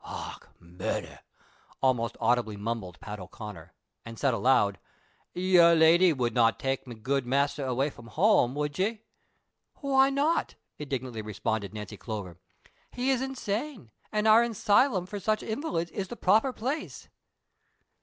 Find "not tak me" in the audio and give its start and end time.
6.33-6.95